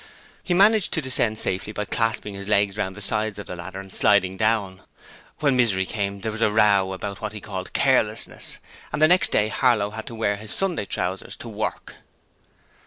[0.43, 3.79] He managed to descend safely by clasping his legs round the sides of the ladder
[3.79, 4.81] and sliding down.
[5.41, 8.57] When Misery came there was a row about what he called carelessness.
[8.91, 11.97] And the next day Harlow had to wear his Sunday trousers to work.